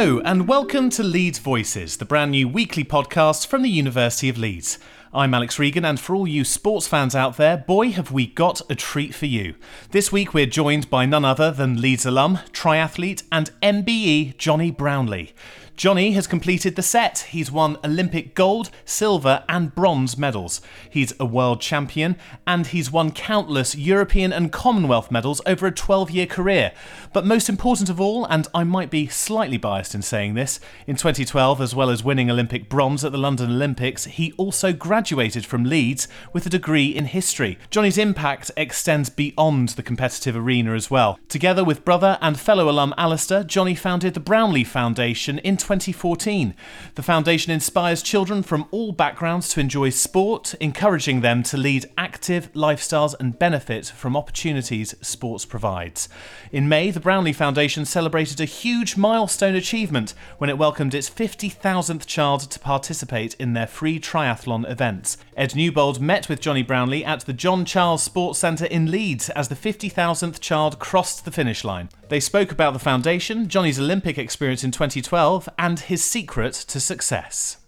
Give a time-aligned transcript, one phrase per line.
[0.00, 4.38] Hello, and welcome to Leeds Voices, the brand new weekly podcast from the University of
[4.38, 4.78] Leeds.
[5.12, 8.60] I'm Alex Regan, and for all you sports fans out there, boy, have we got
[8.70, 9.56] a treat for you.
[9.90, 15.32] This week we're joined by none other than Leeds alum, triathlete, and MBE Jonny Brownlee.
[15.78, 17.28] Jonny has completed the set.
[17.30, 20.60] He's won Olympic gold, silver, and bronze medals.
[20.90, 22.16] He's a world champion,
[22.48, 26.72] and he's won countless European and Commonwealth medals over a 12 year career.
[27.12, 30.58] But most important of all, and I might be slightly biased in saying this,
[30.88, 35.46] in 2012, as well as winning Olympic bronze at the London Olympics, he also graduated
[35.46, 37.56] from Leeds with a degree in history.
[37.70, 41.20] Jonny's impact extends beyond the competitive arena as well.
[41.28, 46.54] Together with brother and fellow alum Alistair, Jonny founded the Brownlee Foundation in 2014.
[46.94, 52.50] The foundation inspires children from all backgrounds to enjoy sport, encouraging them to lead active
[52.54, 56.08] lifestyles and benefit from opportunities sports provides.
[56.50, 62.06] In May, the Brownlee Foundation celebrated a huge milestone achievement when it welcomed its 50,000th
[62.06, 65.18] child to participate in their free triathlon events.
[65.36, 69.48] Ed Newbold met with Jonny Brownlee at the John Charles Sports Centre in Leeds as
[69.48, 71.90] the 50,000th child crossed the finish line.
[72.08, 77.58] They spoke about the foundation, Jonny's Olympic experience in 2012, and his secret to success.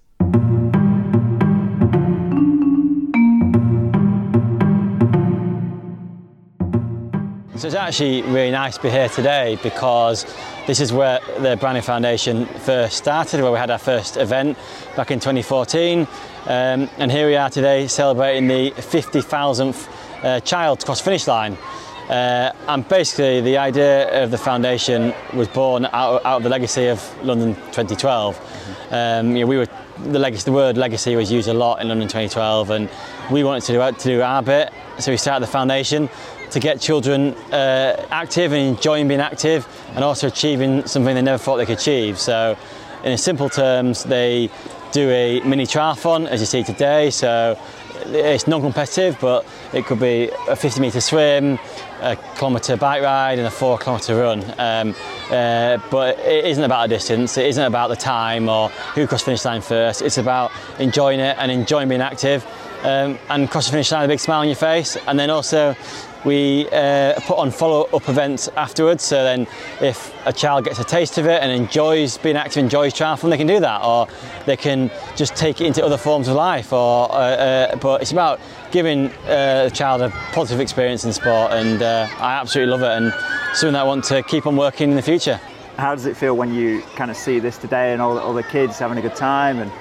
[7.56, 10.24] So it's actually really nice to be here today because
[10.66, 14.56] this is where the Brownlee Foundation first started, where we had our first event
[14.96, 16.08] back in 2014.
[16.46, 19.88] Um, and here we are today celebrating the 50,000th
[20.22, 21.58] uh, child cross finish line.
[22.10, 26.88] Uh, and basically, the idea of the foundation was born out, out of the legacy
[26.88, 28.36] of London 2012.
[28.90, 29.68] Um, you know, we were
[30.06, 32.90] the legacy, the word legacy was used a lot in London 2012, and
[33.30, 34.72] we wanted to do, to do our bit.
[34.98, 36.08] So we started the foundation
[36.50, 41.38] to get children uh, active and enjoying being active, and also achieving something they never
[41.38, 42.18] thought they could achieve.
[42.18, 42.56] So,
[43.04, 44.50] in simple terms, they
[44.90, 47.10] do a mini triathlon, as you see today.
[47.10, 47.56] So
[48.14, 51.58] it's non-competitive, but it could be a 50 metre swim,
[52.00, 54.44] a kilometre bike ride, and a four kilometre run.
[54.58, 54.94] Um,
[55.30, 57.36] uh, but it isn't about a distance.
[57.38, 60.02] It isn't about the time or who crossed finish line first.
[60.02, 62.46] It's about enjoying it and enjoying being active.
[62.82, 65.28] Um, and cross the finish line with a big smile on your face, and then
[65.28, 65.76] also
[66.24, 69.02] we uh, put on follow-up events afterwards.
[69.02, 69.46] So then,
[69.80, 73.38] if a child gets a taste of it and enjoys being active, enjoys triathlon, they
[73.38, 74.06] can do that, or
[74.46, 76.72] they can just take it into other forms of life.
[76.72, 81.52] Or, uh, uh, but it's about giving uh, the child a positive experience in sport,
[81.52, 83.12] and uh, I absolutely love it, and
[83.54, 85.40] something that I want to keep on working in the future.
[85.76, 88.78] How does it feel when you kind of see this today and all the, kids
[88.78, 89.72] having a good time and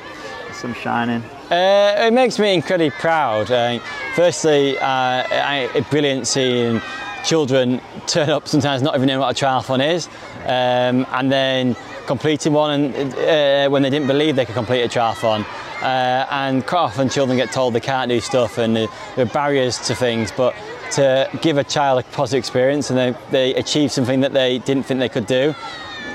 [0.54, 1.22] sun shining?
[1.50, 3.50] Uh, it makes me incredibly proud.
[3.50, 3.80] Uh,
[4.14, 6.80] firstly, uh, I, it's brilliant seeing
[7.26, 10.08] children turn up sometimes not even knowing what a triathlon is,
[10.44, 14.88] um, and then completing one and, uh, when they didn't believe they could complete a
[14.88, 15.44] triathlon.
[15.82, 19.80] Uh, and quite often children get told they can't do stuff and there are barriers
[19.80, 20.54] to things, but
[20.92, 24.84] to give a child a positive experience and they, they achieve something that they didn't
[24.84, 25.56] think they could do,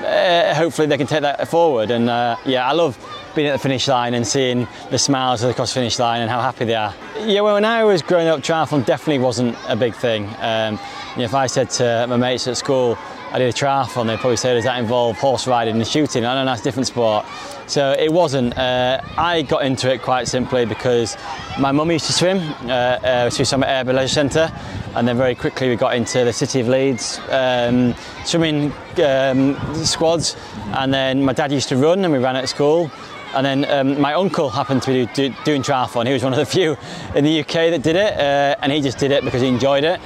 [0.05, 1.91] uh, hopefully they can take that forward.
[1.91, 2.05] And
[2.45, 2.97] yeah, I love
[3.35, 6.29] being at the finish line and seeing the smiles of the cross finish line and
[6.29, 6.93] how happy they are.
[7.19, 10.27] Yeah, well, when I was growing up, triathlon definitely wasn't a big thing.
[10.39, 10.79] Um,
[11.13, 12.97] you know, if I said to my mates at school,
[13.31, 16.25] I did a triathlon, they'd probably say, does that involve horse riding and shooting?
[16.25, 17.25] I know, that's a different sport.
[17.67, 18.57] So it wasn't.
[18.57, 21.17] Uh, I got into it quite simply because
[21.59, 22.37] my mum used to swim.
[22.63, 24.51] Uh, uh, swam at Airdrie Leisure Centre,
[24.95, 28.71] and then very quickly we got into the City of Leeds um, swimming
[29.03, 30.37] um, squads.
[30.73, 32.91] And then my dad used to run, and we ran at school.
[33.35, 36.07] And then um, my uncle happened to be do, doing triathlon.
[36.07, 36.77] He was one of the few
[37.15, 39.83] in the UK that did it, uh, and he just did it because he enjoyed
[39.83, 39.99] it.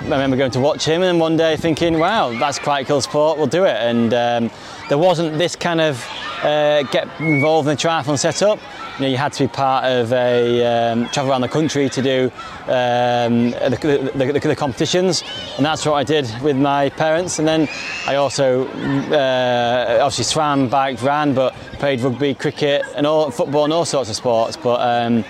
[0.00, 3.00] I remember going to watch him, and one day thinking, "Wow, that's quite a cool
[3.00, 3.38] sport.
[3.38, 4.50] We'll do it." And um,
[4.88, 6.02] there wasn't this kind of
[6.44, 8.60] uh, get involved in the triathlon setup.
[8.98, 12.02] You know, you had to be part of a um, travel around the country to
[12.02, 12.30] do
[12.66, 15.24] um, the, the, the, the, competitions,
[15.56, 17.38] and that's what I did with my parents.
[17.38, 17.68] And then
[18.06, 23.72] I also uh, obviously swam, biked, ran, but played rugby, cricket, and all football and
[23.72, 24.56] all sorts of sports.
[24.56, 25.24] But um,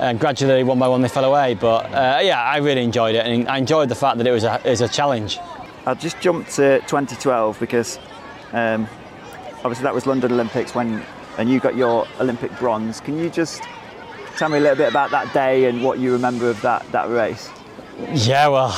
[0.00, 1.54] and gradually, one by one, they fell away.
[1.54, 4.44] But uh, yeah, I really enjoyed it, and I enjoyed the fact that it was
[4.44, 5.38] a, it was a challenge.
[5.86, 7.98] I'll just jump to 2012 because
[8.52, 8.86] um,
[9.58, 11.04] obviously that was London Olympics when
[11.38, 13.00] and you got your Olympic bronze.
[13.00, 13.62] Can you just
[14.36, 17.08] tell me a little bit about that day and what you remember of that, that
[17.08, 17.48] race?
[18.12, 18.68] Yeah, well,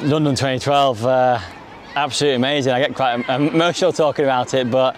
[0.00, 1.40] London 2012, uh,
[1.96, 2.72] absolutely amazing.
[2.72, 4.96] I get quite emotional talking about it, but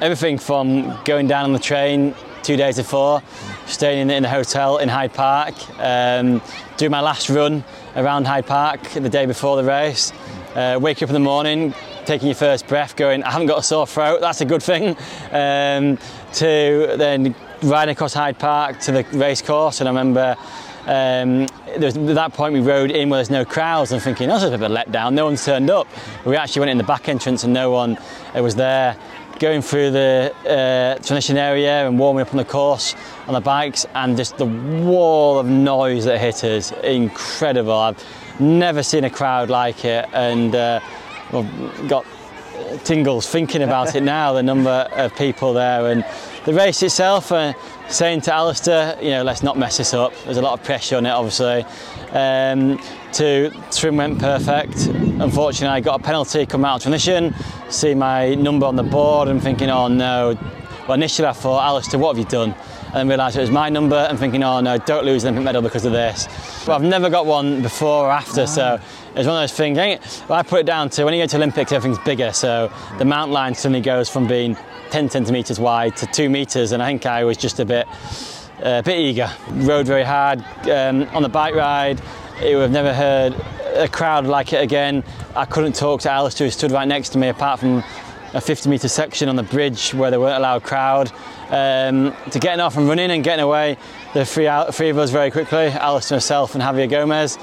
[0.00, 3.22] everything from going down on the train two days before,
[3.66, 6.42] staying in, in the hotel in Hyde Park, um,
[6.78, 7.62] doing my last run
[7.94, 10.12] around Hyde Park the day before the race,
[10.54, 11.74] uh, wake up in the morning,
[12.06, 14.96] taking your first breath, going, I haven't got a sore throat, that's a good thing,
[15.30, 15.98] um,
[16.34, 19.80] to then riding across Hyde Park to the race course.
[19.80, 20.36] And I remember
[20.86, 21.46] um,
[21.78, 24.44] was, at that point we rode in where there's no crowds and thinking, oh, that's
[24.44, 25.86] a bit of a letdown, no one's turned up.
[26.24, 27.98] We actually went in the back entrance and no one
[28.36, 28.96] uh, was there.
[29.38, 32.94] Going through the uh, transition area and warming up on the course
[33.26, 37.72] on the bikes, and just the wall of noise that hit us, incredible.
[37.72, 38.04] I've
[38.38, 40.80] never seen a crowd like it, and uh,
[41.32, 41.44] well,
[41.88, 42.06] got
[42.84, 44.32] tingles thinking about it now.
[44.32, 46.04] The number of people there, and
[46.44, 47.32] the race itself.
[47.32, 47.52] Uh,
[47.90, 50.12] saying to Alistair, you know, let's not mess this up.
[50.24, 51.64] There's a lot of pressure on it, obviously.
[52.12, 52.80] Um,
[53.14, 54.86] to swim went perfect.
[54.86, 57.34] Unfortunately, I got a penalty coming out of transition.
[57.68, 60.38] See my number on the board and thinking, oh no.
[60.86, 62.54] Well, initially I thought, Alistair, what have you done?
[62.86, 65.44] And then realised it was my number and thinking, oh no, don't lose an Olympic
[65.44, 66.26] medal because of this.
[66.66, 68.80] But I've never got one before or after, so
[69.14, 69.76] it's one of those things.
[70.28, 73.04] Well, I put it down to when you go to Olympics, everything's bigger, so the
[73.04, 74.56] mount line suddenly goes from being
[74.90, 77.86] 10 centimetres wide to two metres, and I think I was just a bit,
[78.64, 79.30] uh, a bit eager.
[79.50, 82.00] Rode very hard um, on the bike ride.
[82.40, 83.34] It, You have never heard
[83.74, 85.04] a crowd like it again.
[85.36, 87.84] I couldn't talk to Alistair, who stood right next to me, apart from
[88.32, 91.10] a 50 metre section on the bridge where there weren't allowed crowd.
[91.48, 93.76] Um, to getting off and running and getting away,
[94.14, 97.38] the three, three of us very quickly, Alistair, myself, and Javier Gomez.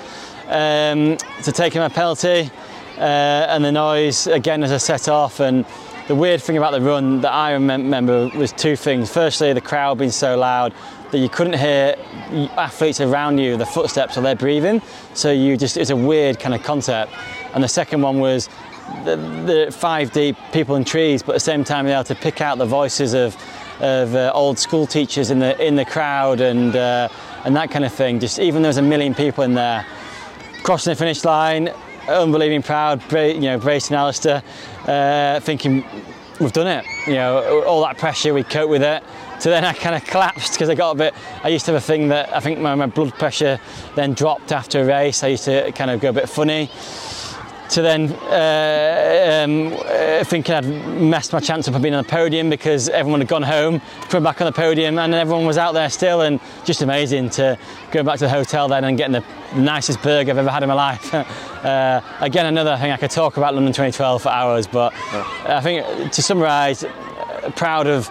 [0.47, 2.49] Um, to taking my penalty
[2.97, 5.65] uh, and the noise again as I set off and
[6.07, 9.11] the weird thing about the run that I remember was two things.
[9.11, 10.73] Firstly, the crowd being so loud
[11.11, 11.95] that you couldn't hear
[12.55, 14.81] athletes around you, the footsteps or their breathing.
[15.13, 17.11] So you just, it's a weird kind of concept.
[17.53, 18.47] And the second one was
[19.03, 22.41] the, the 5D people in trees, but at the same time, you're able to pick
[22.41, 23.35] out the voices of,
[23.79, 27.09] of uh, old school teachers in the, in the crowd and, uh,
[27.45, 28.19] and that kind of thing.
[28.19, 29.85] Just even there was a million people in there,
[30.63, 31.69] crossing the finish line,
[32.07, 34.43] unbelieving proud, you know, bracing Alistair,
[34.85, 35.85] uh, thinking
[36.39, 36.85] we've done it.
[37.07, 39.03] You know, all that pressure, we cope with it.
[39.39, 41.13] So then I kind of collapsed because I got a bit.
[41.43, 43.59] I used to have a thing that I think my, my blood pressure
[43.95, 45.23] then dropped after a race.
[45.23, 46.71] I used to kind of go a bit funny
[47.69, 52.09] to then uh, um, uh, thinking I'd messed my chance up of being on the
[52.09, 55.73] podium because everyone had gone home, come back on the podium, and everyone was out
[55.73, 57.57] there still, and just amazing to
[57.91, 60.69] go back to the hotel then and getting the nicest burger I've ever had in
[60.69, 61.13] my life.
[61.65, 64.93] uh, again, another thing I could talk about London 2012 for hours, but
[65.45, 66.85] I think to summarise,
[67.55, 68.07] proud of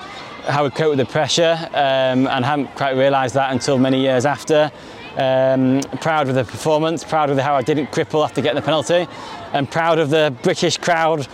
[0.46, 4.24] how we cope with the pressure, um, and hadn't quite realised that until many years
[4.24, 4.70] after.
[5.16, 9.08] Um, proud of the performance, proud of how I didn't cripple after getting the penalty,
[9.54, 11.26] and proud of the British crowd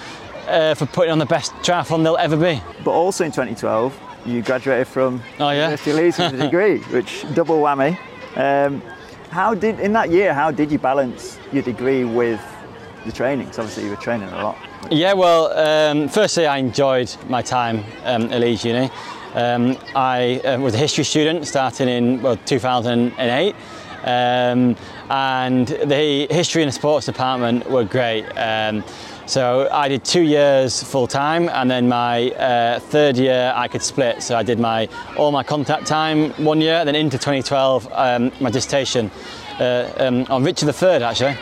[0.47, 2.61] uh, for putting on the best triathlon they'll ever be.
[2.85, 5.65] But also in 2012, you graduated from oh, yeah?
[5.65, 7.99] University of Leeds with a degree, which double whammy.
[8.37, 8.83] Um,
[9.31, 10.35] how did in that year?
[10.35, 12.41] How did you balance your degree with
[13.05, 13.47] the training?
[13.47, 14.59] Because obviously you were training a lot.
[14.91, 18.91] Yeah, well, um, firstly I enjoyed my time um, at Leeds Uni.
[19.35, 23.55] Um, I uh, was a history student starting in well 2008.
[24.05, 24.77] Um,
[25.11, 28.25] and the history and sports department were great.
[28.37, 28.85] Um,
[29.27, 33.83] so I did two years full time, and then my uh, third year I could
[33.83, 34.23] split.
[34.23, 38.51] So I did my all my contact time one year, then into 2012 um, my
[38.51, 39.11] dissertation
[39.61, 41.37] uh, um, on Richard III actually.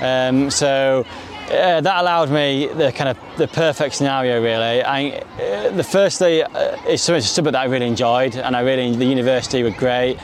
[0.00, 1.06] Um, so
[1.50, 4.82] uh, that allowed me the kind of the perfect scenario really.
[4.82, 9.04] I, uh, the firstly uh, it's something that I really enjoyed and I really the
[9.04, 10.18] university were great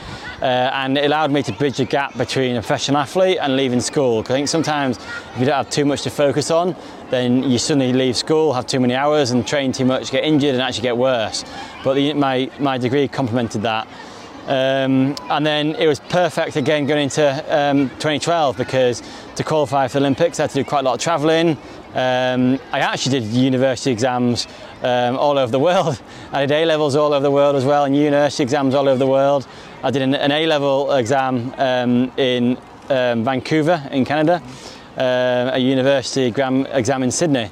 [0.45, 4.19] and it allowed me to bridge the gap between a professional athlete and leaving school.
[4.19, 6.75] I think sometimes if you don't have too much to focus on
[7.09, 10.53] then you suddenly leave school, have too many hours and train too much, get injured
[10.53, 11.43] and actually get worse.
[11.83, 13.87] But the, my, my degree complemented that.
[14.47, 19.03] Um, and then it was perfect again going into um, 2012 because
[19.35, 21.51] to qualify for the Olympics I had to do quite a lot of travelling.
[21.93, 24.47] Um, I actually did university exams
[24.81, 26.01] um, all over the world.
[26.31, 28.97] I did A levels all over the world as well and university exams all over
[28.97, 29.47] the world.
[29.81, 32.57] I did an, an A level exam um, in
[32.89, 34.41] um, Vancouver in Canada,
[34.97, 36.65] uh, a university exam,
[37.03, 37.49] in Sydney.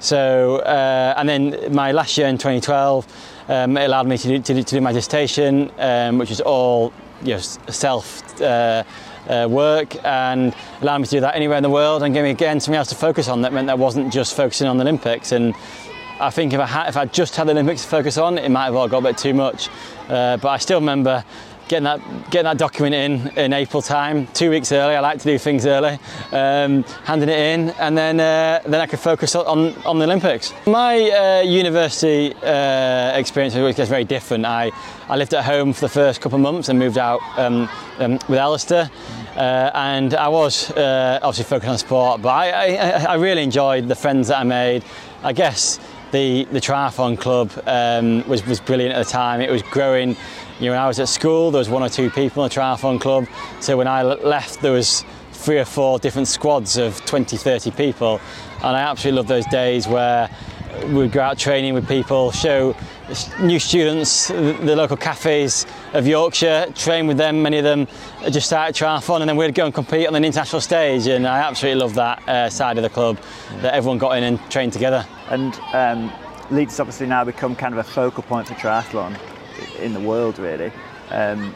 [0.00, 3.06] so, uh, and then my last year in 2012,
[3.48, 6.94] um, it allowed me to do, to to do my dissertation, um, which was all
[7.22, 8.84] you know, self uh,
[9.28, 12.30] uh, work and allowed me to do that anywhere in the world and gave me
[12.30, 15.32] again something else to focus on that meant I wasn't just focusing on the Olympics
[15.32, 15.54] and
[16.20, 18.48] I think if I, had, if I just had the Olympics to focus on it
[18.48, 19.68] might have all got a bit too much
[20.08, 21.24] uh, but I still remember
[21.68, 24.94] getting that getting that document in in April time, two weeks early.
[24.94, 25.98] I like to do things early,
[26.32, 30.52] um, handing it in, and then uh, then I could focus on on the Olympics.
[30.66, 34.44] My uh, university uh, experience was very different.
[34.44, 34.70] I
[35.08, 37.68] I lived at home for the first couple of months and moved out um,
[37.98, 38.90] um, with Alistair.
[39.36, 43.88] Uh, and I was uh, obviously focused on sport, but I, I, I really enjoyed
[43.88, 44.84] the friends that I made.
[45.24, 45.80] I guess
[46.14, 49.40] the the triathlon club um, was was brilliant at the time.
[49.40, 50.16] It was growing.
[50.60, 52.54] You know, when I was at school, there was one or two people in the
[52.54, 53.26] triathlon club.
[53.60, 58.20] So when I left, there was three or four different squads of 20, 30 people,
[58.62, 60.30] and I absolutely love those days where
[60.88, 62.76] we'd go out training with people, show
[63.40, 67.42] new students the local cafes of Yorkshire, train with them.
[67.42, 67.88] Many of them
[68.30, 71.08] just started triathlon, and then we'd go and compete on an international stage.
[71.08, 73.18] And I absolutely love that uh, side of the club
[73.60, 75.04] that everyone got in and trained together.
[75.30, 76.12] And um,
[76.50, 79.18] Leeds has obviously now become kind of a focal point for triathlon
[79.78, 80.72] in the world, really.
[81.10, 81.54] Um,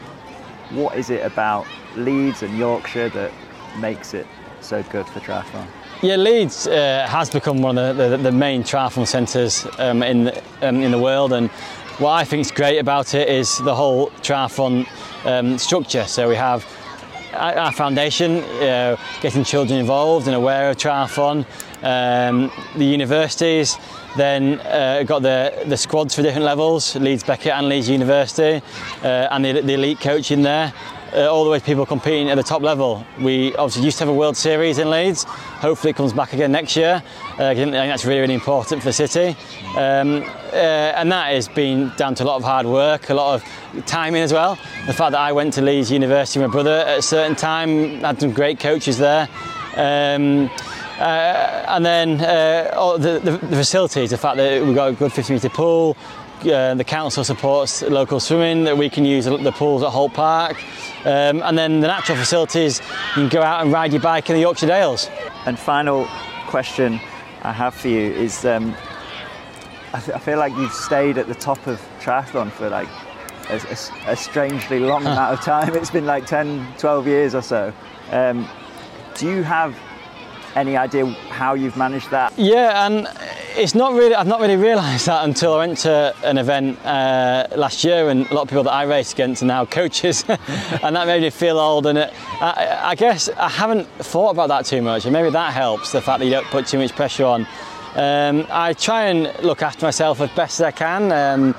[0.71, 3.31] what is it about Leeds and Yorkshire that
[3.79, 4.27] makes it
[4.61, 5.67] so good for triathlon?
[6.01, 10.25] Yeah, Leeds uh, has become one of the, the, the main triathlon centres um, in,
[10.25, 11.49] the, um, in the world, and
[11.99, 14.87] what I think is great about it is the whole triathlon
[15.25, 16.05] um, structure.
[16.05, 16.65] So we have
[17.33, 21.45] our foundation, uh, getting children involved and aware of triathlon,
[21.83, 23.77] um, the universities,
[24.17, 28.61] then uh, got the, the squads for different levels, Leeds Beckett and Leeds University,
[29.03, 30.73] uh, and the, the elite coaching there
[31.13, 33.05] uh, all the way to people competing at the top level.
[33.19, 35.23] We obviously used to have a World Series in Leeds.
[35.23, 37.01] Hopefully, it comes back again next year.
[37.39, 39.35] Uh, I think that's really, really important for the city.
[39.75, 43.35] Um, uh, and that has been down to a lot of hard work, a lot
[43.35, 44.55] of timing as well.
[44.87, 47.99] The fact that I went to Leeds University with my brother at a certain time,
[48.01, 49.27] had some great coaches there.
[49.75, 50.49] Um,
[50.99, 55.13] uh, and then uh, the, the, the, facilities, the fact that we've got a good
[55.13, 55.95] 50 metre pool,
[56.41, 60.61] uh, the council supports local swimming, that we can use the pools at Holt Park.
[61.05, 64.35] Um, and then the natural facilities, you can go out and ride your bike in
[64.35, 65.09] the Yorkshire Dales.
[65.45, 66.05] And final
[66.47, 66.99] question
[67.43, 68.75] I have for you is um,
[69.93, 72.89] I, I, feel like you've stayed at the top of triathlon for like
[73.49, 75.73] a, a, a strangely long amount of time.
[75.75, 77.71] It's been like 10, 12 years or so.
[78.11, 78.49] Um,
[79.15, 79.77] do you have
[80.59, 82.37] any idea how you've managed that?
[82.37, 83.07] Yeah, and
[83.55, 84.13] it's not really.
[84.13, 88.29] I've not really realised that until I went to an event uh, last year, and
[88.29, 91.29] a lot of people that I raced against are now coaches, and that made me
[91.29, 91.85] feel old.
[91.87, 95.53] And it, I, I, guess I haven't thought about that too much, and maybe that
[95.53, 95.91] helps.
[95.91, 97.47] The fact that you don't put too much pressure on.
[97.95, 101.55] Um, I try and look after myself as best as I can, um,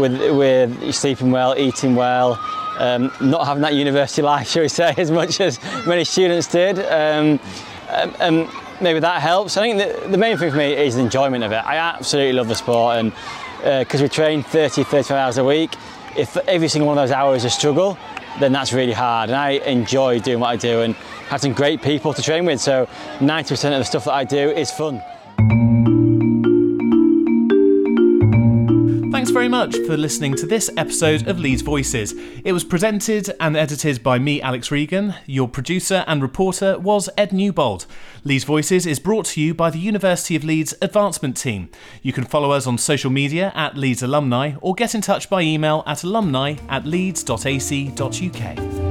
[0.00, 2.40] with with sleeping well, eating well.
[2.78, 6.78] Um, not having that university life, shall we say, as much as many students did.
[6.80, 7.40] Um,
[7.88, 9.56] um, um, maybe that helps.
[9.56, 11.64] I think the, the, main thing for me is the enjoyment of it.
[11.64, 13.12] I absolutely love the sport, and
[13.58, 15.74] because uh, we train 30, 35 hours a week,
[16.16, 17.98] if every single one of those hours is a struggle,
[18.40, 19.30] then that's really hard.
[19.30, 20.94] And I enjoy doing what I do and
[21.28, 22.60] have some great people to train with.
[22.60, 22.88] So
[23.18, 25.02] 90% of the stuff that I do is fun.
[29.26, 32.14] Thanks very much for listening to this episode of Leeds Voices.
[32.44, 35.16] It was presented and edited by me, Alex Regan.
[35.26, 37.86] Your producer and reporter was Ed Newbold.
[38.22, 41.70] Leeds Voices is brought to you by the University of Leeds Advancement Team.
[42.02, 45.42] You can follow us on social media at Leeds Alumni or get in touch by
[45.42, 48.85] email at alumni at leeds.ac.uk.